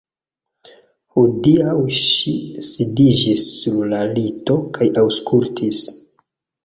[1.17, 2.33] Hodiaŭ ŝi
[2.69, 5.83] sidiĝis sur la lito kaj aŭskultis.